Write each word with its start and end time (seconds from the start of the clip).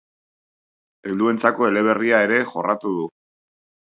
Helduentzako 1.09 1.67
eleberria 1.73 2.21
ere 2.29 2.39
jorratu 2.53 2.95
du. 2.95 3.07